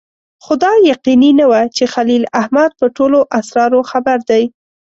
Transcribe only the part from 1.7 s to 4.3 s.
چې خلیل احمد په ټولو اسرارو خبر